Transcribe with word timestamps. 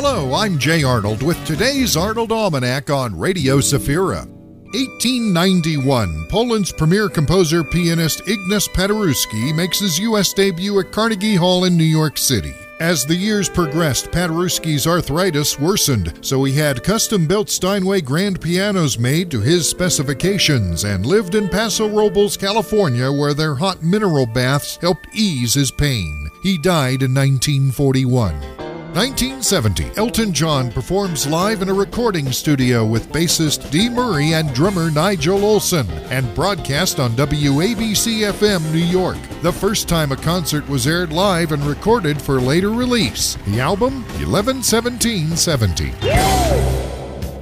Hello, 0.00 0.32
I'm 0.32 0.60
Jay 0.60 0.84
Arnold 0.84 1.24
with 1.24 1.44
today's 1.44 1.96
Arnold 1.96 2.30
Almanac 2.30 2.88
on 2.88 3.18
Radio 3.18 3.58
Safira. 3.58 4.28
1891, 4.72 6.28
Poland's 6.28 6.70
premier 6.70 7.08
composer 7.08 7.64
pianist 7.64 8.20
Ignace 8.28 8.68
Paderewski 8.68 9.52
makes 9.56 9.80
his 9.80 9.98
U.S. 9.98 10.32
debut 10.32 10.78
at 10.78 10.92
Carnegie 10.92 11.34
Hall 11.34 11.64
in 11.64 11.76
New 11.76 11.82
York 11.82 12.16
City. 12.16 12.54
As 12.78 13.04
the 13.04 13.16
years 13.16 13.48
progressed, 13.48 14.12
Paderewski's 14.12 14.86
arthritis 14.86 15.58
worsened, 15.58 16.24
so 16.24 16.44
he 16.44 16.52
had 16.52 16.84
custom 16.84 17.26
built 17.26 17.50
Steinway 17.50 18.00
grand 18.00 18.40
pianos 18.40 19.00
made 19.00 19.32
to 19.32 19.40
his 19.40 19.68
specifications 19.68 20.84
and 20.84 21.06
lived 21.06 21.34
in 21.34 21.48
Paso 21.48 21.88
Robles, 21.88 22.36
California, 22.36 23.10
where 23.10 23.34
their 23.34 23.56
hot 23.56 23.82
mineral 23.82 24.26
baths 24.26 24.76
helped 24.76 25.08
ease 25.12 25.54
his 25.54 25.72
pain. 25.72 26.30
He 26.44 26.56
died 26.56 27.02
in 27.02 27.12
1941. 27.12 28.57
1970, 28.98 29.92
Elton 29.96 30.32
John 30.32 30.72
performs 30.72 31.24
live 31.24 31.62
in 31.62 31.68
a 31.68 31.72
recording 31.72 32.32
studio 32.32 32.84
with 32.84 33.12
bassist 33.12 33.70
Dee 33.70 33.88
Murray 33.88 34.34
and 34.34 34.52
drummer 34.52 34.90
Nigel 34.90 35.38
Olsson 35.38 35.88
and 36.10 36.34
broadcast 36.34 36.98
on 36.98 37.12
WABC 37.12 38.28
FM 38.32 38.72
New 38.72 38.78
York. 38.78 39.18
The 39.42 39.52
first 39.52 39.88
time 39.88 40.10
a 40.10 40.16
concert 40.16 40.68
was 40.68 40.88
aired 40.88 41.12
live 41.12 41.52
and 41.52 41.62
recorded 41.62 42.20
for 42.20 42.40
later 42.40 42.70
release. 42.70 43.36
The 43.46 43.60
album 43.60 44.02
111770. 44.18 46.67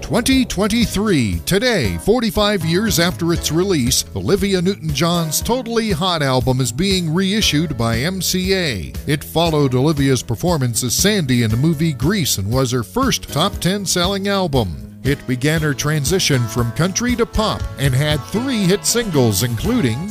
2023. 0.06 1.40
Today, 1.40 1.98
45 1.98 2.64
years 2.64 3.00
after 3.00 3.32
its 3.32 3.50
release, 3.50 4.04
Olivia 4.14 4.62
Newton 4.62 4.94
John's 4.94 5.40
Totally 5.40 5.90
Hot 5.90 6.22
album 6.22 6.60
is 6.60 6.70
being 6.70 7.12
reissued 7.12 7.76
by 7.76 7.96
MCA. 7.96 8.96
It 9.08 9.24
followed 9.24 9.74
Olivia's 9.74 10.22
performance 10.22 10.84
as 10.84 10.94
Sandy 10.94 11.42
in 11.42 11.50
the 11.50 11.56
movie 11.56 11.92
Grease 11.92 12.38
and 12.38 12.52
was 12.52 12.70
her 12.70 12.84
first 12.84 13.24
top 13.32 13.54
10 13.54 13.84
selling 13.84 14.28
album. 14.28 15.00
It 15.02 15.26
began 15.26 15.60
her 15.60 15.74
transition 15.74 16.46
from 16.46 16.70
country 16.72 17.16
to 17.16 17.26
pop 17.26 17.60
and 17.80 17.92
had 17.92 18.18
three 18.26 18.62
hit 18.62 18.86
singles, 18.86 19.42
including. 19.42 20.08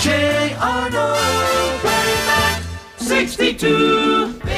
J. 0.00 0.54
Arnold, 0.60 1.80
62. 2.98 4.53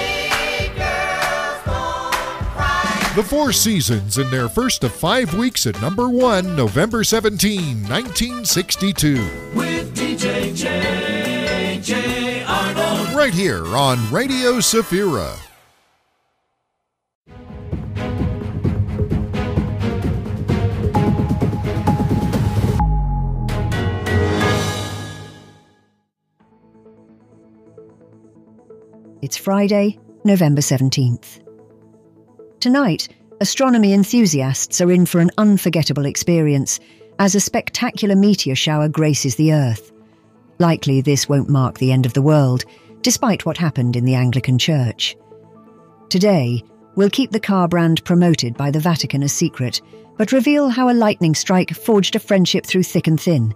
The 3.17 3.23
Four 3.23 3.51
Seasons 3.51 4.19
in 4.19 4.31
their 4.31 4.47
first 4.47 4.85
of 4.85 4.93
five 4.93 5.33
weeks 5.33 5.67
at 5.67 5.81
number 5.81 6.11
one, 6.11 6.55
November 6.55 7.03
17, 7.03 7.89
1962. 7.89 9.15
With 9.55 9.97
DJ 9.97 10.55
J. 10.55 11.81
J. 11.83 12.45
Arnold. 12.45 13.17
Right 13.17 13.33
here 13.33 13.67
on 13.69 13.97
Radio 14.13 14.59
Safira. 14.59 15.35
It's 29.23 29.39
Friday, 29.39 29.99
November 30.23 30.61
17th. 30.61 31.46
Tonight, 32.67 33.09
astronomy 33.41 33.93
enthusiasts 33.93 34.81
are 34.81 34.91
in 34.91 35.07
for 35.07 35.21
an 35.21 35.31
unforgettable 35.39 36.05
experience 36.05 36.81
as 37.21 37.37
a 37.37 37.41
spectacular 37.41 38.17
meteor 38.17 38.57
shower 38.57 38.89
graces 38.89 39.37
the 39.37 39.53
Earth. 39.53 39.93
Likely, 40.59 41.01
this 41.01 41.29
won't 41.29 41.49
mark 41.49 41.79
the 41.79 41.93
end 41.93 42.07
of 42.07 42.13
the 42.13 42.23
world, 42.23 42.65
despite 43.03 43.47
what 43.47 43.57
happened 43.57 43.95
in 43.95 44.05
the 44.05 44.17
Anglican 44.17 44.59
Church. 44.59 45.17
Today, 46.09 46.61
we'll 46.97 47.09
keep 47.09 47.31
the 47.31 47.39
car 47.39 47.69
brand 47.69 48.05
promoted 48.05 48.57
by 48.57 48.73
the 48.73 48.81
Vatican 48.81 49.23
a 49.23 49.29
secret, 49.29 49.81
but 50.17 50.33
reveal 50.33 50.69
how 50.69 50.91
a 50.91 50.93
lightning 50.93 51.37
strike 51.37 51.73
forged 51.73 52.17
a 52.17 52.19
friendship 52.19 52.67
through 52.67 52.83
thick 52.83 53.07
and 53.07 53.21
thin. 53.21 53.55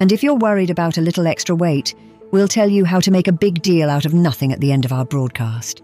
And 0.00 0.10
if 0.10 0.22
you're 0.22 0.34
worried 0.34 0.70
about 0.70 0.96
a 0.96 1.02
little 1.02 1.26
extra 1.26 1.54
weight, 1.54 1.94
we'll 2.30 2.48
tell 2.48 2.70
you 2.70 2.86
how 2.86 3.00
to 3.00 3.10
make 3.10 3.28
a 3.28 3.32
big 3.32 3.60
deal 3.60 3.90
out 3.90 4.06
of 4.06 4.14
nothing 4.14 4.54
at 4.54 4.60
the 4.60 4.72
end 4.72 4.86
of 4.86 4.92
our 4.94 5.04
broadcast. 5.04 5.82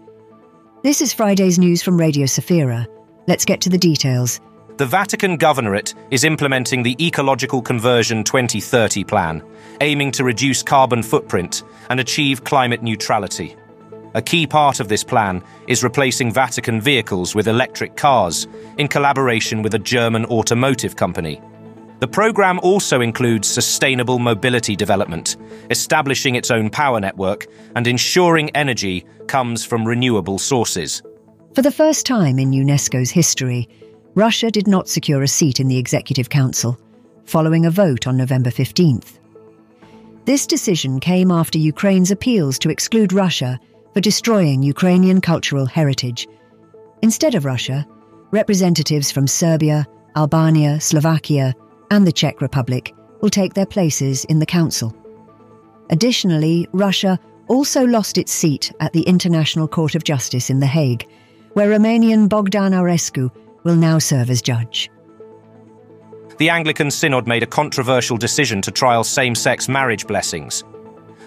This 0.85 1.01
is 1.01 1.11
Friday's 1.11 1.57
news 1.57 1.81
from 1.81 1.97
Radio 1.97 2.27
Safira. 2.27 2.85
Let's 3.25 3.43
get 3.43 3.59
to 3.61 3.69
the 3.69 3.77
details. 3.79 4.39
The 4.77 4.85
Vatican 4.85 5.35
Governorate 5.35 5.95
is 6.11 6.23
implementing 6.23 6.83
the 6.83 6.95
Ecological 7.03 7.59
Conversion 7.59 8.23
2030 8.23 9.03
plan, 9.03 9.41
aiming 9.81 10.11
to 10.11 10.23
reduce 10.23 10.61
carbon 10.61 11.01
footprint 11.01 11.63
and 11.89 11.99
achieve 11.99 12.43
climate 12.43 12.83
neutrality. 12.83 13.55
A 14.13 14.21
key 14.21 14.45
part 14.45 14.79
of 14.79 14.87
this 14.87 15.03
plan 15.03 15.41
is 15.67 15.83
replacing 15.83 16.31
Vatican 16.31 16.79
vehicles 16.79 17.33
with 17.33 17.47
electric 17.47 17.97
cars 17.97 18.45
in 18.77 18.87
collaboration 18.87 19.63
with 19.63 19.73
a 19.73 19.79
German 19.79 20.23
automotive 20.25 20.95
company. 20.95 21.41
The 21.99 22.07
program 22.07 22.59
also 22.59 22.99
includes 22.99 23.47
sustainable 23.47 24.19
mobility 24.19 24.75
development, 24.75 25.37
establishing 25.69 26.35
its 26.35 26.51
own 26.51 26.69
power 26.69 26.99
network 26.99 27.47
and 27.75 27.87
ensuring 27.87 28.49
energy 28.55 29.05
comes 29.27 29.63
from 29.63 29.87
renewable 29.87 30.37
sources. 30.37 31.01
For 31.53 31.61
the 31.61 31.71
first 31.71 32.05
time 32.05 32.37
in 32.37 32.51
UNESCO's 32.51 33.11
history, 33.11 33.69
Russia 34.13 34.51
did 34.51 34.67
not 34.67 34.89
secure 34.89 35.23
a 35.23 35.27
seat 35.27 35.61
in 35.61 35.69
the 35.69 35.77
Executive 35.77 36.29
Council, 36.29 36.77
following 37.23 37.65
a 37.65 37.71
vote 37.71 38.07
on 38.07 38.17
November 38.17 38.49
15th. 38.49 39.19
This 40.25 40.45
decision 40.45 40.99
came 40.99 41.31
after 41.31 41.57
Ukraine's 41.57 42.11
appeals 42.11 42.59
to 42.59 42.69
exclude 42.69 43.13
Russia 43.13 43.57
for 43.93 44.01
destroying 44.01 44.63
Ukrainian 44.63 45.21
cultural 45.21 45.65
heritage. 45.65 46.27
Instead 47.01 47.35
of 47.35 47.45
Russia, 47.45 47.87
representatives 48.31 49.11
from 49.11 49.27
Serbia, 49.27 49.85
Albania, 50.17 50.81
Slovakia, 50.81 51.53
and 51.95 52.05
the 52.05 52.11
Czech 52.11 52.41
Republic 52.41 52.93
will 53.21 53.29
take 53.29 53.53
their 53.53 53.65
places 53.65 54.25
in 54.25 54.39
the 54.39 54.45
Council. 54.45 54.93
Additionally, 55.89 56.67
Russia 56.73 57.17
also 57.47 57.85
lost 57.85 58.17
its 58.17 58.33
seat 58.33 58.73
at 58.81 58.91
the 58.91 59.03
International 59.03 59.65
Court 59.65 59.95
of 59.95 60.03
Justice 60.03 60.49
in 60.49 60.59
The 60.59 60.67
Hague, 60.67 61.07
where 61.53 61.69
Romanian 61.69 62.27
Bogdan 62.27 62.73
Aurescu 62.73 63.31
will 63.63 63.77
now 63.77 63.97
serve 63.97 64.29
as 64.29 64.41
judge. 64.41 64.91
The 66.37 66.49
Anglican 66.49 66.91
Synod 66.91 67.27
made 67.27 67.43
a 67.43 67.47
controversial 67.47 68.17
decision 68.17 68.61
to 68.63 68.71
trial 68.71 69.05
same 69.05 69.33
sex 69.33 69.69
marriage 69.69 70.05
blessings. 70.05 70.65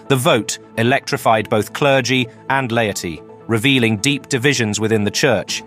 The 0.07 0.17
vote 0.17 0.59
electrified 0.77 1.49
both 1.49 1.73
clergy 1.73 2.27
and 2.51 2.71
laity, 2.71 3.23
revealing 3.47 3.97
deep 3.97 4.29
divisions 4.29 4.79
within 4.79 5.03
the 5.03 5.09
Church. 5.09 5.63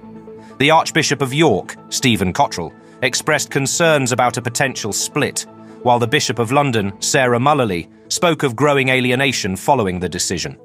The 0.58 0.70
Archbishop 0.70 1.22
of 1.22 1.34
York, 1.34 1.74
Stephen 1.88 2.32
Cottrell, 2.32 2.72
expressed 3.02 3.50
concerns 3.50 4.12
about 4.12 4.36
a 4.36 4.42
potential 4.42 4.92
split, 4.92 5.44
while 5.82 5.98
the 5.98 6.06
Bishop 6.06 6.38
of 6.38 6.52
London, 6.52 6.92
Sarah 7.00 7.40
Mullally, 7.40 7.88
spoke 8.08 8.42
of 8.42 8.56
growing 8.56 8.88
alienation 8.88 9.56
following 9.56 9.98
the 10.00 10.08
decision. 10.08 10.58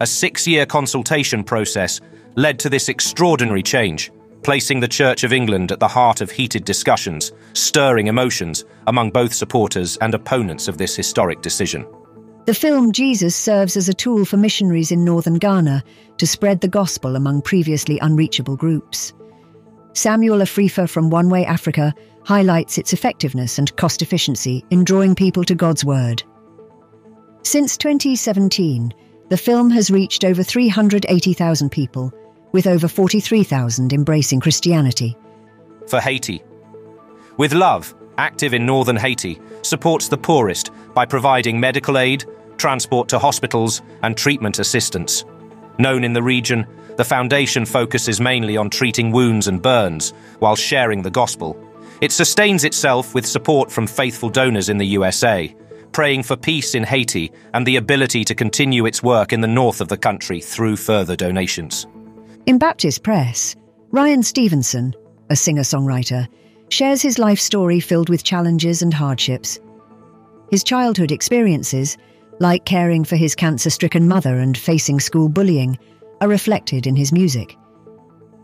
A 0.00 0.06
six 0.06 0.46
year 0.46 0.64
consultation 0.64 1.44
process 1.44 2.00
led 2.36 2.58
to 2.60 2.70
this 2.70 2.88
extraordinary 2.88 3.62
change, 3.62 4.12
placing 4.42 4.80
the 4.80 4.88
Church 4.88 5.24
of 5.24 5.32
England 5.32 5.72
at 5.72 5.80
the 5.80 5.88
heart 5.88 6.20
of 6.20 6.30
heated 6.30 6.64
discussions, 6.64 7.32
stirring 7.52 8.06
emotions 8.06 8.64
among 8.86 9.10
both 9.10 9.34
supporters 9.34 9.98
and 9.98 10.14
opponents 10.14 10.68
of 10.68 10.78
this 10.78 10.96
historic 10.96 11.42
decision. 11.42 11.86
The 12.46 12.54
film 12.54 12.92
Jesus 12.92 13.36
serves 13.36 13.76
as 13.76 13.88
a 13.88 13.94
tool 13.94 14.24
for 14.24 14.36
missionaries 14.36 14.90
in 14.90 15.04
northern 15.04 15.34
Ghana 15.34 15.84
to 16.16 16.26
spread 16.26 16.60
the 16.60 16.68
gospel 16.68 17.16
among 17.16 17.42
previously 17.42 17.98
unreachable 17.98 18.56
groups. 18.56 19.12
Samuel 19.92 20.38
Afrifa 20.38 20.88
from 20.88 21.10
One 21.10 21.28
Way 21.30 21.44
Africa 21.44 21.94
highlights 22.24 22.78
its 22.78 22.92
effectiveness 22.92 23.58
and 23.58 23.74
cost 23.76 24.02
efficiency 24.02 24.64
in 24.70 24.84
drawing 24.84 25.14
people 25.14 25.44
to 25.44 25.54
God's 25.54 25.84
Word. 25.84 26.22
Since 27.42 27.76
2017, 27.78 28.92
the 29.30 29.36
film 29.36 29.70
has 29.70 29.90
reached 29.90 30.24
over 30.24 30.42
380,000 30.42 31.70
people, 31.70 32.12
with 32.52 32.66
over 32.66 32.88
43,000 32.88 33.92
embracing 33.92 34.40
Christianity. 34.40 35.16
For 35.88 36.00
Haiti. 36.00 36.42
With 37.36 37.52
Love, 37.52 37.94
active 38.18 38.54
in 38.54 38.66
northern 38.66 38.96
Haiti, 38.96 39.40
supports 39.62 40.08
the 40.08 40.18
poorest 40.18 40.70
by 40.94 41.06
providing 41.06 41.58
medical 41.58 41.98
aid, 41.98 42.24
transport 42.58 43.08
to 43.08 43.18
hospitals, 43.18 43.82
and 44.02 44.16
treatment 44.16 44.58
assistance. 44.58 45.24
Known 45.78 46.04
in 46.04 46.12
the 46.12 46.22
region, 46.22 46.66
the 47.00 47.04
foundation 47.04 47.64
focuses 47.64 48.20
mainly 48.20 48.58
on 48.58 48.68
treating 48.68 49.10
wounds 49.10 49.48
and 49.48 49.62
burns 49.62 50.12
while 50.38 50.54
sharing 50.54 51.00
the 51.00 51.10
gospel. 51.10 51.58
It 52.02 52.12
sustains 52.12 52.62
itself 52.62 53.14
with 53.14 53.24
support 53.24 53.72
from 53.72 53.86
faithful 53.86 54.28
donors 54.28 54.68
in 54.68 54.76
the 54.76 54.86
USA, 54.88 55.56
praying 55.92 56.24
for 56.24 56.36
peace 56.36 56.74
in 56.74 56.82
Haiti 56.82 57.32
and 57.54 57.66
the 57.66 57.76
ability 57.76 58.22
to 58.26 58.34
continue 58.34 58.84
its 58.84 59.02
work 59.02 59.32
in 59.32 59.40
the 59.40 59.48
north 59.48 59.80
of 59.80 59.88
the 59.88 59.96
country 59.96 60.42
through 60.42 60.76
further 60.76 61.16
donations. 61.16 61.86
In 62.44 62.58
Baptist 62.58 63.02
Press, 63.02 63.56
Ryan 63.92 64.22
Stevenson, 64.22 64.94
a 65.30 65.36
singer 65.36 65.62
songwriter, 65.62 66.28
shares 66.68 67.00
his 67.00 67.18
life 67.18 67.40
story 67.40 67.80
filled 67.80 68.10
with 68.10 68.24
challenges 68.24 68.82
and 68.82 68.92
hardships. 68.92 69.58
His 70.50 70.62
childhood 70.62 71.12
experiences, 71.12 71.96
like 72.40 72.66
caring 72.66 73.04
for 73.04 73.16
his 73.16 73.34
cancer 73.34 73.70
stricken 73.70 74.06
mother 74.06 74.36
and 74.36 74.58
facing 74.58 75.00
school 75.00 75.30
bullying, 75.30 75.78
are 76.20 76.28
reflected 76.28 76.86
in 76.86 76.96
his 76.96 77.12
music. 77.12 77.56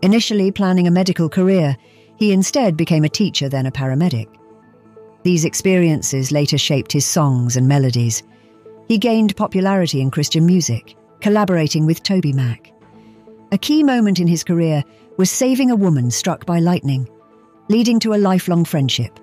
Initially 0.02 0.50
planning 0.50 0.87
a 0.87 0.90
medical 0.90 1.28
career, 1.28 1.76
he 2.17 2.32
instead 2.32 2.76
became 2.76 3.05
a 3.05 3.08
teacher, 3.08 3.49
then 3.49 3.67
a 3.67 3.73
paramedic. 3.73 4.28
These 5.23 5.44
experiences 5.44 6.32
later 6.32 6.58
shaped 6.58 6.93
his 6.93 7.05
songs 7.05 7.56
and 7.56 7.67
melodies. 7.67 8.23
He 8.88 8.99
gained 8.99 9.37
popularity 9.37 10.00
in 10.00 10.11
Christian 10.11 10.46
music, 10.46 10.96
collaborating 11.20 11.87
with 11.87 12.02
Toby 12.02 12.32
Mac. 12.32 12.73
A 13.52 13.58
key 13.58 13.82
moment 13.82 14.20
in 14.20 14.26
his 14.26 14.44
career 14.44 14.84
was 15.17 15.31
saving 15.31 15.70
a 15.70 15.76
woman 15.76 16.11
struck 16.11 16.46
by 16.46 16.58
lightning, 16.58 17.08
leading 17.69 17.99
to 18.00 18.14
a 18.14 18.19
lifelong 18.19 18.64
friendship. 18.64 19.19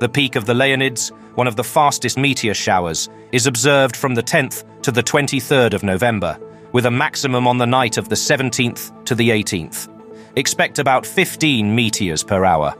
The 0.00 0.08
peak 0.08 0.36
of 0.36 0.46
the 0.46 0.54
Leonids, 0.54 1.10
one 1.36 1.46
of 1.46 1.56
the 1.56 1.64
fastest 1.64 2.18
meteor 2.18 2.54
showers, 2.54 3.08
is 3.32 3.46
observed 3.46 3.96
from 3.96 4.14
the 4.14 4.22
10th 4.22 4.64
to 4.82 4.92
the 4.92 5.02
23rd 5.02 5.74
of 5.74 5.82
November, 5.82 6.38
with 6.72 6.86
a 6.86 6.90
maximum 6.90 7.46
on 7.46 7.58
the 7.58 7.66
night 7.66 7.96
of 7.96 8.08
the 8.08 8.14
17th 8.14 9.04
to 9.04 9.14
the 9.14 9.30
18th. 9.30 9.88
Expect 10.36 10.78
about 10.78 11.06
15 11.06 11.74
meteors 11.74 12.22
per 12.22 12.44
hour. 12.44 12.74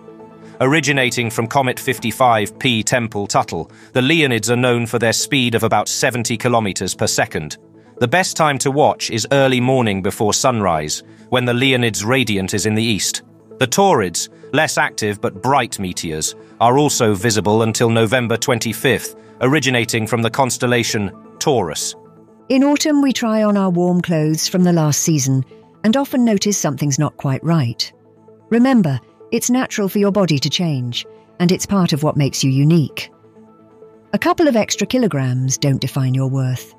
Originating 0.61 1.31
from 1.31 1.46
Comet 1.46 1.79
55 1.79 2.58
P 2.58 2.82
Tempel 2.82 3.26
Tuttle, 3.26 3.70
the 3.93 4.00
Leonids 4.00 4.50
are 4.50 4.56
known 4.56 4.87
for 4.87 4.99
their 4.99 5.12
speed 5.12 5.55
of 5.55 5.62
about 5.62 5.88
70 5.88 6.37
kilometers 6.37 6.94
per 6.94 7.06
second. 7.06 7.58
The 7.99 8.08
best 8.08 8.37
time 8.37 8.58
to 8.58 8.70
watch 8.70 9.11
is 9.11 9.26
early 9.32 9.61
morning 9.61 10.02
before 10.02 10.34
sunrise, 10.34 11.02
when 11.31 11.44
the 11.44 11.55
Leonid's 11.55 12.05
radiant 12.05 12.55
is 12.55 12.67
in 12.67 12.75
the 12.75 12.82
east. 12.82 13.23
The 13.58 13.67
Taurids, 13.67 14.29
less 14.52 14.79
active 14.79 15.20
but 15.20 15.43
bright 15.43 15.79
meteors, 15.79 16.34
are 16.61 16.79
also 16.79 17.14
visible 17.14 17.62
until 17.62 17.91
November 17.91 18.37
25th, 18.37 19.17
originating 19.41 20.06
from 20.06 20.23
the 20.23 20.31
constellation 20.31 21.12
Taurus. 21.38 21.94
In 22.48 22.64
autumn, 22.64 23.02
we 23.02 23.12
try 23.12 23.42
on 23.42 23.58
our 23.58 23.68
warm 23.68 24.00
clothes 24.00 24.48
from 24.48 24.64
the 24.64 24.72
last 24.72 25.02
season 25.02 25.44
and 25.84 25.98
often 25.98 26.24
notice 26.24 26.56
something's 26.56 26.98
not 26.98 27.16
quite 27.18 27.44
right. 27.44 27.92
Remember, 28.48 28.98
it's 29.30 29.50
natural 29.50 29.86
for 29.86 29.98
your 29.98 30.10
body 30.10 30.38
to 30.38 30.48
change, 30.48 31.04
and 31.40 31.52
it's 31.52 31.66
part 31.66 31.92
of 31.92 32.02
what 32.02 32.16
makes 32.16 32.42
you 32.42 32.50
unique. 32.50 33.10
A 34.14 34.18
couple 34.18 34.48
of 34.48 34.56
extra 34.56 34.86
kilograms 34.86 35.58
don't 35.58 35.82
define 35.82 36.14
your 36.14 36.28
worth. 36.28 36.74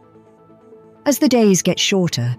As 1.06 1.20
the 1.20 1.30
days 1.30 1.62
get 1.62 1.80
shorter, 1.80 2.36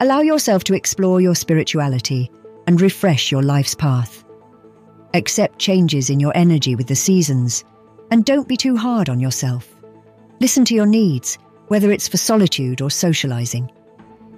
allow 0.00 0.22
yourself 0.22 0.64
to 0.64 0.74
explore 0.74 1.20
your 1.20 1.34
spirituality 1.34 2.30
and 2.66 2.80
refresh 2.80 3.30
your 3.30 3.42
life's 3.42 3.74
path. 3.74 4.24
Accept 5.12 5.58
changes 5.58 6.08
in 6.08 6.18
your 6.18 6.34
energy 6.34 6.74
with 6.76 6.86
the 6.86 6.96
seasons, 6.96 7.62
and 8.10 8.24
don't 8.24 8.48
be 8.48 8.56
too 8.56 8.78
hard 8.78 9.10
on 9.10 9.20
yourself. 9.20 9.68
Listen 10.40 10.64
to 10.64 10.74
your 10.74 10.86
needs, 10.86 11.38
whether 11.70 11.90
it's 11.90 12.08
for 12.08 12.16
solitude 12.16 12.80
or 12.80 12.90
socializing. 12.90 13.70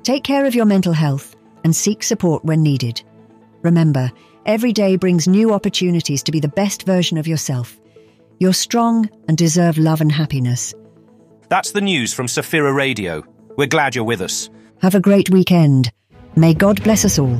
Take 0.02 0.24
care 0.24 0.46
of 0.46 0.54
your 0.54 0.66
mental 0.66 0.92
health 0.92 1.36
and 1.64 1.74
seek 1.74 2.02
support 2.02 2.44
when 2.44 2.62
needed. 2.62 3.02
Remember, 3.62 4.10
Every 4.44 4.72
day 4.72 4.96
brings 4.96 5.28
new 5.28 5.52
opportunities 5.52 6.22
to 6.24 6.32
be 6.32 6.40
the 6.40 6.48
best 6.48 6.82
version 6.82 7.16
of 7.16 7.28
yourself. 7.28 7.78
You're 8.40 8.52
strong 8.52 9.08
and 9.28 9.38
deserve 9.38 9.78
love 9.78 10.00
and 10.00 10.10
happiness. 10.10 10.74
That's 11.48 11.70
the 11.70 11.80
news 11.80 12.12
from 12.12 12.26
Saphira 12.26 12.74
Radio. 12.74 13.24
We're 13.56 13.68
glad 13.68 13.94
you're 13.94 14.04
with 14.04 14.20
us. 14.20 14.50
Have 14.80 14.96
a 14.96 15.00
great 15.00 15.30
weekend. 15.30 15.92
May 16.34 16.54
God 16.54 16.82
bless 16.82 17.04
us 17.04 17.20
all. 17.20 17.38